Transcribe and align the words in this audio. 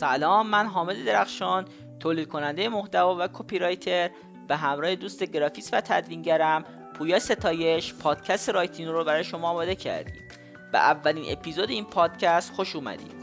سلام 0.00 0.46
من 0.46 0.66
حامد 0.66 1.04
درخشان 1.04 1.64
تولید 2.00 2.28
کننده 2.28 2.68
محتوا 2.68 3.16
و 3.18 3.28
کپی 3.32 3.58
رایتر 3.58 4.10
به 4.48 4.56
همراه 4.56 4.94
دوست 4.94 5.22
گرافیس 5.22 5.70
و 5.72 5.80
تدوینگرم 5.80 6.64
پویا 6.94 7.18
ستایش 7.18 7.94
پادکست 7.94 8.48
رایتین 8.48 8.88
رو 8.88 9.04
برای 9.04 9.24
شما 9.24 9.48
آماده 9.48 9.74
کردیم. 9.74 10.22
به 10.72 10.78
اولین 10.78 11.24
اپیزود 11.32 11.70
این 11.70 11.84
پادکست 11.84 12.52
خوش 12.52 12.76
اومدید. 12.76 13.19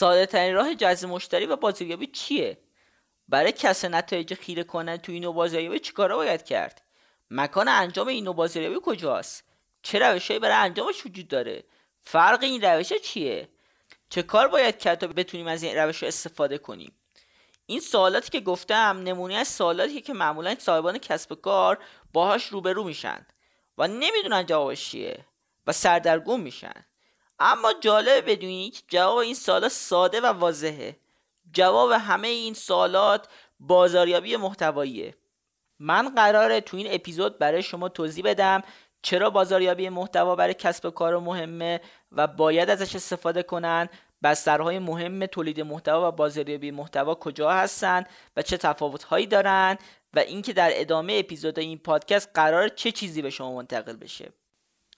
ساده 0.00 0.26
ترین 0.26 0.54
راه 0.54 0.74
جذب 0.74 1.08
مشتری 1.08 1.46
و 1.46 1.56
بازاریابی 1.56 2.06
چیه؟ 2.06 2.58
برای 3.28 3.52
کسب 3.52 3.88
نتایج 3.88 4.34
خیره 4.34 4.64
کنن 4.64 4.96
تو 4.96 5.12
این 5.12 5.22
نوع 5.22 5.34
بازاریابی 5.34 5.78
چیکارا 5.78 6.16
باید 6.16 6.42
کرد؟ 6.42 6.82
مکان 7.30 7.68
انجام 7.68 8.08
این 8.08 8.24
نوع 8.24 8.34
بازاریابی 8.34 8.76
کجاست؟ 8.82 9.44
چه 9.82 9.98
روشهایی 9.98 10.40
برای 10.40 10.54
انجامش 10.54 11.06
وجود 11.06 11.28
داره؟ 11.28 11.64
فرق 12.00 12.42
این 12.42 12.62
روش 12.62 12.92
چیه؟ 12.92 13.48
چه 14.08 14.22
کار 14.22 14.48
باید 14.48 14.78
کرد 14.78 14.98
تا 14.98 15.06
بتونیم 15.06 15.46
از 15.46 15.62
این 15.62 15.76
روش 15.76 16.02
استفاده 16.02 16.58
کنیم؟ 16.58 16.92
این 17.66 17.80
سوالاتی 17.80 18.30
که 18.30 18.40
گفتم 18.40 19.00
نمونه 19.04 19.34
از 19.34 19.48
سوالاتی 19.48 20.00
که 20.00 20.12
معمولا 20.12 20.56
صاحبان 20.58 20.98
کسب 20.98 21.34
کار 21.34 21.78
باهاش 22.12 22.46
روبرو 22.46 22.84
میشن 22.84 23.26
و 23.78 23.88
نمی‌دونن 23.88 24.46
جوابش 24.46 24.90
چیه 24.90 25.24
و 25.66 25.72
سردرگم 25.72 26.40
میشن. 26.40 26.84
اما 27.40 27.72
جالب 27.80 28.30
بدونید 28.30 28.74
که 28.74 28.82
جواب 28.88 29.18
این 29.18 29.34
سوالات 29.34 29.72
ساده 29.72 30.20
و 30.20 30.26
واضحه. 30.26 30.96
جواب 31.52 31.90
همه 31.90 32.28
این 32.28 32.54
سوالات 32.54 33.28
بازاریابی 33.60 34.36
محتواییه. 34.36 35.14
من 35.78 36.14
قراره 36.14 36.60
تو 36.60 36.76
این 36.76 36.86
اپیزود 36.90 37.38
برای 37.38 37.62
شما 37.62 37.88
توضیح 37.88 38.24
بدم 38.24 38.62
چرا 39.02 39.30
بازاریابی 39.30 39.88
محتوا 39.88 40.36
برای 40.36 40.54
کسب 40.54 40.90
کار 40.90 41.18
مهمه 41.18 41.80
و 42.12 42.26
باید 42.26 42.70
ازش 42.70 42.96
استفاده 42.96 43.42
کنن 43.42 43.88
بسترهای 44.22 44.78
مهم 44.78 45.26
تولید 45.26 45.60
محتوا 45.60 46.08
و 46.08 46.12
بازاریابی 46.12 46.70
محتوا 46.70 47.14
کجا 47.14 47.50
هستن 47.50 48.04
و 48.36 48.42
چه 48.42 48.56
تفاوتهایی 48.56 49.26
دارن 49.26 49.78
و 50.14 50.18
اینکه 50.18 50.52
در 50.52 50.70
ادامه 50.74 51.16
اپیزود 51.18 51.58
این 51.58 51.78
پادکست 51.78 52.30
قرار 52.34 52.68
چه 52.68 52.92
چیزی 52.92 53.22
به 53.22 53.30
شما 53.30 53.54
منتقل 53.54 53.96
بشه. 53.96 54.32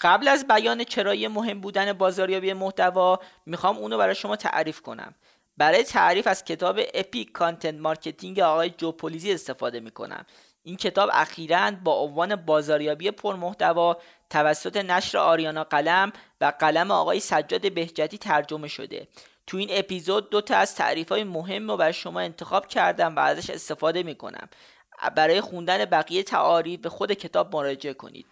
قبل 0.00 0.28
از 0.28 0.46
بیان 0.46 0.84
چرایی 0.84 1.28
مهم 1.28 1.60
بودن 1.60 1.92
بازاریابی 1.92 2.52
محتوا 2.52 3.18
می‌خوام 3.46 3.76
اونو 3.76 3.98
برای 3.98 4.14
شما 4.14 4.36
تعریف 4.36 4.80
کنم. 4.80 5.14
برای 5.56 5.84
تعریف 5.84 6.26
از 6.26 6.44
کتاب 6.44 6.80
Epic 6.94 7.32
Content 7.32 7.80
Marketing 7.80 8.41
آقای 8.40 8.70
جو 8.70 8.86
پولیزی 8.86 9.32
استفاده 9.32 9.80
می‌کنم. 9.80 10.26
این 10.62 10.76
کتاب 10.76 11.10
اخیرا 11.12 11.70
با 11.84 11.94
عنوان 11.94 12.36
بازاریابی 12.36 13.10
پرمحتوا 13.10 13.96
توسط 14.30 14.76
نشر 14.76 15.18
آریانا 15.18 15.64
قلم 15.64 16.12
و 16.40 16.52
قلم 16.58 16.90
آقای 16.90 17.20
سجاد 17.20 17.72
بهجتی 17.72 18.18
ترجمه 18.18 18.68
شده. 18.68 19.08
تو 19.46 19.56
این 19.56 19.68
اپیزود 19.72 20.30
دو 20.30 20.40
تا 20.40 20.56
از 20.56 20.74
تعریف 20.74 21.08
های 21.08 21.24
مهم 21.24 21.70
رو 21.70 21.77
برای 21.77 21.92
شما 21.92 22.20
انتخاب 22.20 22.66
کردم 22.66 23.16
و 23.16 23.18
ازش 23.18 23.50
استفاده 23.50 24.02
می‌کنم. 24.02 24.48
برای 25.14 25.40
خوندن 25.40 25.84
بقیه 25.84 26.22
تعاریف 26.22 26.80
به 26.80 26.88
خود 26.88 27.12
کتاب 27.12 27.56
مراجعه 27.56 27.94
کنید. 27.94 28.27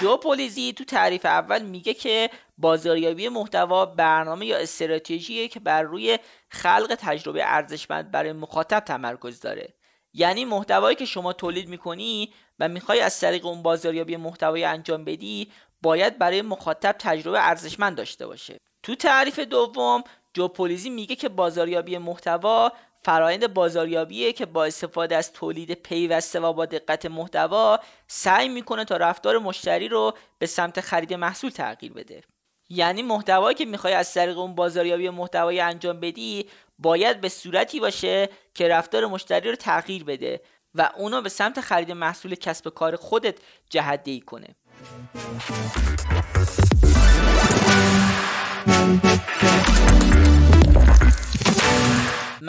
جو 0.00 0.16
پولیزی 0.16 0.72
تو 0.72 0.84
تعریف 0.84 1.24
اول 1.24 1.62
میگه 1.62 1.94
که 1.94 2.30
بازاریابی 2.58 3.28
محتوا 3.28 3.86
برنامه 3.86 4.46
یا 4.46 4.58
استراتژیه 4.58 5.48
که 5.48 5.60
بر 5.60 5.82
روی 5.82 6.18
خلق 6.48 6.96
تجربه 7.00 7.40
ارزشمند 7.44 8.10
برای 8.10 8.32
مخاطب 8.32 8.80
تمرکز 8.80 9.40
داره. 9.40 9.74
یعنی 10.12 10.44
محتوایی 10.44 10.96
که 10.96 11.04
شما 11.04 11.32
تولید 11.32 11.68
می‌کنی 11.68 12.32
و 12.58 12.68
می‌خوای 12.68 13.00
از 13.00 13.20
طریق 13.20 13.46
اون 13.46 13.62
بازاریابی 13.62 14.16
محتوایی 14.16 14.64
انجام 14.64 15.04
بدی 15.04 15.52
باید 15.82 16.18
برای 16.18 16.42
مخاطب 16.42 16.96
تجربه 16.98 17.48
ارزشمند 17.48 17.96
داشته 17.96 18.26
باشه. 18.26 18.56
تو 18.82 18.94
تعریف 18.94 19.38
دوم 19.38 20.04
جو 20.34 20.48
پولیزی 20.48 20.90
میگه 20.90 21.16
که 21.16 21.28
بازاریابی 21.28 21.98
محتوا 21.98 22.72
فرایند 23.02 23.54
بازاریابیه 23.54 24.32
که 24.32 24.46
با 24.46 24.64
استفاده 24.64 25.16
از 25.16 25.32
تولید 25.32 25.72
پیوسته 25.72 26.40
و 26.40 26.52
با 26.52 26.66
دقت 26.66 27.06
محتوا 27.06 27.80
سعی 28.08 28.48
می‌کنه 28.48 28.84
تا 28.84 28.96
رفتار 28.96 29.38
مشتری 29.38 29.88
رو 29.88 30.12
به 30.38 30.46
سمت 30.46 30.80
خرید 30.80 31.14
محصول 31.14 31.50
تغییر 31.50 31.92
بده. 31.92 32.22
یعنی 32.68 33.02
محتوایی 33.02 33.56
که 33.56 33.64
می‌خوای 33.64 33.94
از 33.94 34.14
طریق 34.14 34.38
اون 34.38 34.54
بازاریابی 34.54 35.10
محتوایی 35.10 35.60
انجام 35.60 36.00
بدی 36.00 36.46
باید 36.78 37.20
به 37.20 37.28
صورتی 37.28 37.80
باشه 37.80 38.28
که 38.54 38.68
رفتار 38.68 39.06
مشتری 39.06 39.50
رو 39.50 39.56
تغییر 39.56 40.04
بده 40.04 40.40
و 40.74 40.90
اونو 40.96 41.22
به 41.22 41.28
سمت 41.28 41.60
خرید 41.60 41.92
محصول 41.92 42.34
کسب 42.34 42.68
کار 42.68 42.96
خودت 42.96 43.38
جهت 43.70 44.24
کنه. 44.24 44.56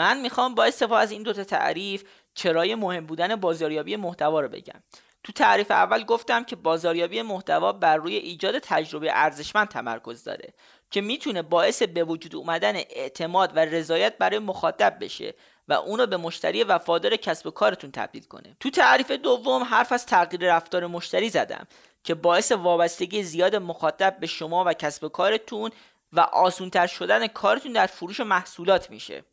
من 0.02 0.20
می‌خوام 0.20 0.54
با 0.54 0.64
استفاده 0.64 1.02
از 1.02 1.10
این 1.10 1.22
دوتا 1.22 1.44
تعریف 1.44 2.04
چرای 2.34 2.74
مهم 2.74 3.06
بودن 3.06 3.36
بازاریابی 3.36 3.96
محتوا 3.96 4.40
رو 4.40 4.48
بگم. 4.48 4.82
تو 5.24 5.32
تعریف 5.32 5.70
اول 5.70 6.04
گفتم 6.04 6.44
که 6.44 6.56
بازاریابی 6.56 7.22
محتوا 7.22 7.72
بر 7.72 7.96
روی 7.96 8.16
ایجاد 8.16 8.58
تجربه 8.58 9.10
ارزشمند 9.12 9.68
تمرکز 9.68 10.24
داره 10.24 10.54
که 10.90 11.00
می‌تونه 11.00 11.42
باعث 11.42 11.82
به 11.82 12.04
وجود 12.04 12.36
اومدن 12.36 12.76
اعتماد 12.76 13.52
و 13.56 13.58
رضایت 13.58 14.18
برای 14.18 14.38
مخاطب 14.38 14.96
بشه 15.00 15.34
و 15.68 15.72
اونو 15.72 16.06
به 16.06 16.16
مشتری 16.16 16.64
وفادار 16.64 17.16
کسب 17.16 17.46
و 17.46 17.50
کارتون 17.50 17.90
تبدیل 17.90 18.24
کنه. 18.24 18.56
تو 18.60 18.70
تعریف 18.70 19.10
دوم 19.10 19.62
حرف 19.62 19.92
از 19.92 20.06
تغییر 20.06 20.56
رفتار 20.56 20.86
مشتری 20.86 21.28
زدم 21.28 21.66
که 22.04 22.14
باعث 22.14 22.52
وابستگی 22.52 23.22
زیاد 23.22 23.56
مخاطب 23.56 24.16
به 24.20 24.26
شما 24.26 24.64
و 24.64 24.72
کسب 24.72 25.04
و 25.04 25.08
کارتون 25.08 25.70
و 26.12 26.20
آسونتر 26.20 26.86
شدن 26.86 27.26
کارتون 27.26 27.72
در 27.72 27.86
فروش 27.86 28.20
محصولات 28.20 28.90
میشه. 28.90 29.24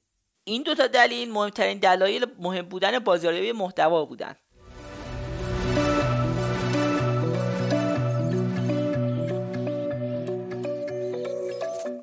این 0.44 0.63
دوتا 0.63 0.88
دلیل 0.88 1.31
مهمترین 1.31 1.77
دلایل 1.77 2.25
مهم 2.39 2.61
بودن 2.61 3.00
بازاریابی 3.00 3.51
محتوا 3.51 4.05
بودن. 4.05 4.35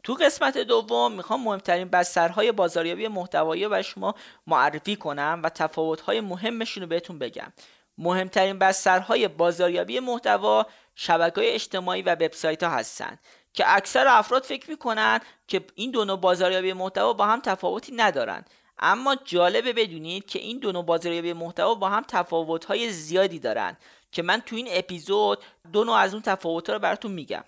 تو 0.04 0.14
قسمت 0.14 0.58
دوم 0.58 1.12
می‌خوام 1.12 1.42
مهمترین 1.44 1.88
بسترهای 1.88 2.52
بازاریابی 2.52 3.08
محتوایی 3.08 3.64
رو 3.64 3.70
برای 3.70 3.84
شما 3.84 4.14
معرفی 4.46 4.96
کنم 4.96 5.41
و 5.44 5.48
تفاوتهای 5.48 6.20
مهمشون 6.20 6.82
رو 6.82 6.88
بهتون 6.88 7.19
بگم. 7.19 7.52
مهمترین 7.98 8.58
بسترهای 8.58 9.28
بازاریابی 9.28 10.00
محتوا 10.00 10.66
شبکه 10.94 11.54
اجتماعی 11.54 12.02
و 12.02 12.10
وبسایت 12.10 12.62
ها 12.62 12.70
هستند 12.70 13.19
که 13.56 13.65
اکثر 13.67 14.06
افراد 14.09 14.43
فکر 14.43 14.71
می‌کنن 14.71 15.21
که 15.49 15.65
این 15.75 15.91
دو 15.91 16.05
نوع 16.05 16.17
بازاریابی 16.17 16.72
محتوا 16.72 17.12
با 17.12 17.27
هم 17.27 17.41
تفاوتی 17.41 17.93
ندارن. 17.97 18.44
اما 18.78 19.17
جالبه 19.25 19.72
بدونید 19.72 20.27
که 20.27 20.39
این 20.39 20.59
دو 20.59 20.72
نوع 20.72 20.84
بازاریابی 20.84 21.33
محتوا 21.33 21.75
با 21.75 21.89
هم 21.89 22.05
تفاوت‌های 22.09 22.91
زیادی 22.91 23.39
دارن 23.39 23.77
که 24.12 24.22
من 24.22 24.41
تو 24.41 24.56
این 24.56 24.69
اپیزود 24.71 25.39
دو 25.72 25.84
نوع 25.84 25.97
از 25.97 26.15
اون 26.15 26.22
تفاوت‌ها 26.22 26.75
رو 26.75 26.79
براتون 26.79 27.12
میگم. 27.12 27.44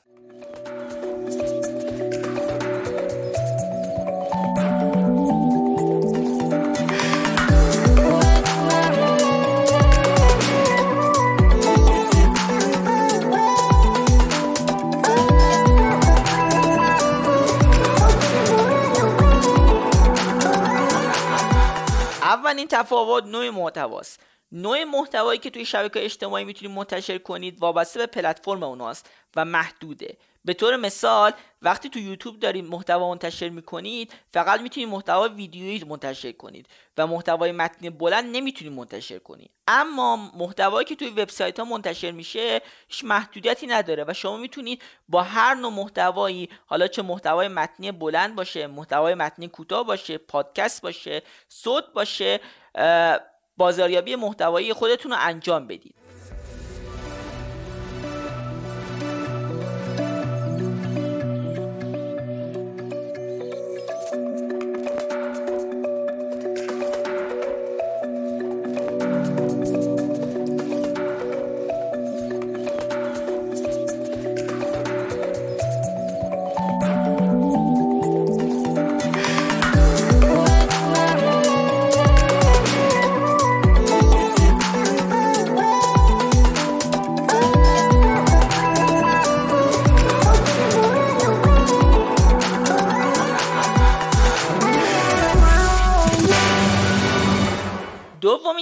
اولین 22.58 22.68
تفاوت 22.68 23.24
نوع 23.24 23.50
محتواست. 23.50 24.20
نوع 24.52 24.84
محتوایی 24.84 25.38
که 25.38 25.50
توی 25.50 25.64
شبکه 25.64 26.04
اجتماعی 26.04 26.44
می‌تونید 26.44 26.76
منتشر 26.76 27.18
کنید 27.18 27.60
وابسته 27.60 27.98
به 27.98 28.06
پلتفرم 28.06 28.62
اوناست 28.62 29.10
و 29.36 29.44
محدوده. 29.44 30.16
به 30.44 30.54
طور 30.54 30.76
مثال 30.76 31.32
وقتی 31.62 31.88
تو 31.88 31.98
یوتیوب 31.98 32.40
دارید 32.40 32.64
محتوا 32.64 33.08
منتشر 33.08 33.48
می‌کنید 33.48 34.14
فقط 34.32 34.60
می‌تونید 34.60 34.88
محتوا 34.88 35.28
ویدیویی 35.28 35.84
منتشر 35.84 36.32
کنید 36.32 36.66
و 36.98 37.06
محتوای 37.06 37.52
متنی 37.52 37.90
بلند 37.90 38.36
نمی‌تونید 38.36 38.72
منتشر 38.72 39.18
کنید. 39.18 39.50
اما 39.66 40.16
محتوایی 40.16 40.84
که 40.84 40.96
توی 40.96 41.08
وبسایت 41.08 41.58
ها 41.58 41.64
منتشر 41.64 42.10
میشه 42.10 42.60
هیچ 42.88 43.04
محدودیتی 43.04 43.66
نداره 43.66 44.04
و 44.08 44.12
شما 44.14 44.36
می‌تونید 44.36 44.82
با 45.08 45.22
هر 45.22 45.54
نوع 45.54 45.72
محتوایی 45.72 46.48
حالا 46.66 46.86
چه 46.86 47.02
محتوای 47.02 47.48
متنی 47.48 47.92
بلند 47.92 48.34
باشه 48.34 48.66
محتوای 48.66 49.14
متنی 49.14 49.48
کوتاه 49.48 49.84
باشه 49.84 50.18
پادکست 50.18 50.82
باشه 50.82 51.22
صوت 51.48 51.84
باشه 51.94 52.40
بازاریابی 53.56 54.16
محتوایی 54.16 54.72
خودتون 54.72 55.12
رو 55.12 55.18
انجام 55.20 55.66
بدید. 55.66 55.94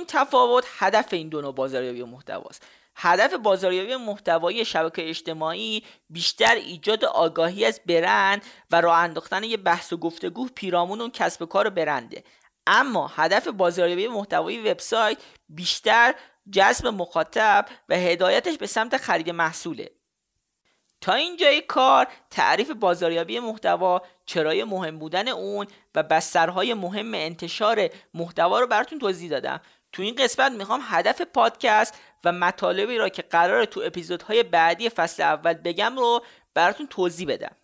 تفاوت 0.08 0.64
هدف 0.78 1.12
این 1.12 1.28
دو 1.28 1.40
نوع 1.40 1.54
بازاریابی 1.54 2.02
محتواست. 2.02 2.62
هدف 2.96 3.34
بازاریابی 3.34 3.96
محتوایی 3.96 4.64
شبکه 4.64 5.08
اجتماعی 5.08 5.82
بیشتر 6.10 6.54
ایجاد 6.54 7.04
آگاهی 7.04 7.64
از 7.64 7.80
برند 7.86 8.42
و 8.70 8.80
راه 8.80 8.98
انداختن 8.98 9.44
یه 9.44 9.56
بحث 9.56 9.92
و 9.92 9.96
گفتگو 9.96 10.48
پیرامون 10.54 11.00
اون 11.00 11.10
کسب 11.10 11.44
کار 11.44 11.70
برنده. 11.70 12.24
اما 12.66 13.12
هدف 13.16 13.48
بازاریابی 13.48 14.08
محتوایی 14.08 14.70
وبسایت 14.70 15.18
بیشتر 15.48 16.14
جذب 16.50 16.86
مخاطب 16.86 17.66
و 17.88 17.96
هدایتش 17.96 18.56
به 18.56 18.66
سمت 18.66 18.96
خرید 18.96 19.30
محصوله. 19.30 19.90
تا 21.00 21.12
اینجای 21.12 21.60
کار 21.60 22.06
تعریف 22.30 22.70
بازاریابی 22.70 23.38
محتوا 23.38 24.02
چرای 24.26 24.64
مهم 24.64 24.98
بودن 24.98 25.28
اون 25.28 25.66
و 25.94 26.02
بسترهای 26.02 26.74
مهم 26.74 27.14
انتشار 27.14 27.90
محتوا 28.14 28.60
رو 28.60 28.66
براتون 28.66 28.98
توضیح 28.98 29.30
دادم. 29.30 29.60
تو 29.96 30.02
این 30.02 30.14
قسمت 30.14 30.52
می‌خوام 30.52 30.80
هدف 30.84 31.20
پادکست 31.22 31.94
و 32.24 32.32
مطالبی 32.32 32.98
را 32.98 33.08
که 33.08 33.22
قرار 33.22 33.64
تو 33.64 33.80
اپیزودهای 33.84 34.42
بعدی 34.42 34.88
فصل 34.88 35.22
اول 35.22 35.54
بگم 35.54 35.96
رو 35.96 36.24
براتون 36.54 36.86
توضیح 36.86 37.28
بدم. 37.28 37.56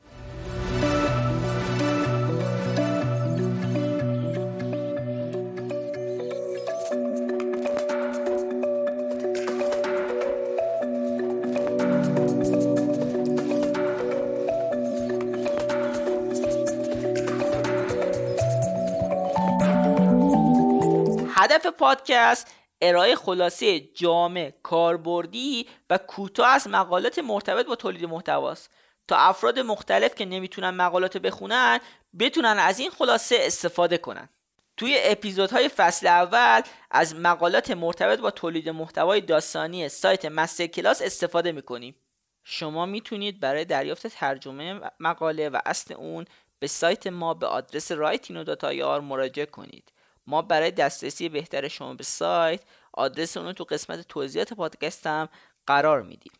هدف 21.43 21.67
پادکست 21.67 22.55
ارائه 22.81 23.17
خلاصه 23.17 23.81
جامع 23.81 24.53
کاربردی 24.63 25.67
و 25.91 25.99
کوتاه 25.99 26.49
از 26.49 26.69
مقالات 26.69 27.19
مرتبط 27.19 27.67
با 27.67 27.77
تولید 27.77 28.05
محتواست 28.05 28.71
تا 29.09 29.17
افراد 29.17 29.59
مختلف 29.59 30.15
که 30.15 30.25
نمی‌تونن 30.25 30.71
مقالات 30.71 31.17
بخونن 31.17 31.81
بتونن 32.19 32.57
از 32.59 32.79
این 32.79 32.91
خلاصه 32.91 33.37
استفاده 33.41 33.99
کنن. 33.99 34.29
توی 34.77 34.97
اپیزودهای 35.01 35.69
فصل 35.69 36.07
اول 36.07 36.63
از 36.91 37.17
مقالات 37.17 37.71
مرتبط 37.71 38.19
با 38.19 38.31
تولید 38.31 38.69
محتوای 38.69 39.21
داستانی 39.21 39.89
سایت 39.89 40.25
مستر 40.25 40.67
کلاس 40.67 41.03
استفاده 41.03 41.53
می‌کنیم. 41.53 41.97
شما 42.45 42.87
می‌تونید 42.87 43.41
برای 43.41 43.65
دریافت 43.65 44.07
ترجمه 44.07 44.81
مقاله 45.01 45.49
و 45.49 45.59
اصل 45.67 45.95
اون 45.95 46.25
به 46.59 46.67
سایت 46.67 47.07
ما 47.07 47.35
به 47.35 47.47
آدرس 47.47 47.93
داتایار 47.93 49.01
مراجعه 49.01 49.47
کنید. 49.47 49.93
ما 50.27 50.43
برای 50.43 50.71
دسترسی 50.71 51.29
بهتر 51.29 51.69
شما 51.69 51.95
به 51.95 52.05
سایت 52.05 52.63
آدرس 52.93 53.37
اون 53.37 53.53
تو 53.53 53.65
قسمت 53.65 54.09
توضیحات 54.09 54.53
پادکست 54.53 55.07
هم 55.07 55.29
قرار 55.67 56.03
میدیم. 56.03 56.33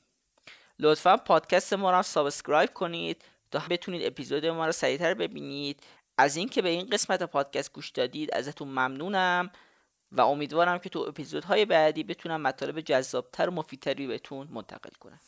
لطفا 0.79 1.17
پادکست 1.17 1.73
ما 1.73 1.91
رو 1.91 2.03
subscribe 2.03 2.73
کنید 2.73 3.25
تا 3.51 3.63
بتونید 3.71 4.07
اپیزود 4.07 4.47
ما 4.47 4.67
رو 4.67 4.73
سریعتر 4.73 5.15
ببینید. 5.15 5.83
از 6.19 6.37
اینکه 6.37 6.63
به 6.63 6.69
این 6.69 6.87
قسمت 6.87 7.23
پادکست 7.23 7.73
گوش 7.73 7.91
دادید 7.91 8.35
ازتون 8.35 8.69
ممنونم 8.69 9.51
و 10.13 10.21
امیدوارم 10.21 10.79
که 10.79 10.89
تو 10.89 10.99
اپیزودهای 10.99 11.65
بعدی 11.65 12.05
بتونم 12.05 12.41
مطالب 12.41 12.81
جذابتر 12.81 13.49
و 13.49 13.53
مفیدتری 13.53 14.07
بهتون 14.07 14.49
منتقل 14.51 14.91
کنم. 15.01 15.21